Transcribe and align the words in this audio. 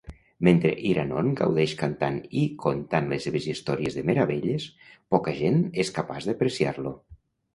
Mentre 0.47 0.69
Iranon 0.91 1.27
gaudeix 1.41 1.73
cantant 1.81 2.17
i 2.43 2.45
contant 2.63 3.11
les 3.11 3.27
seves 3.29 3.45
històries 3.53 3.99
de 3.99 4.03
meravelles, 4.11 4.65
poca 5.17 5.35
gent 5.43 5.63
és 5.85 5.95
capaç 6.01 6.29
d'apreciar-lo. 6.31 6.95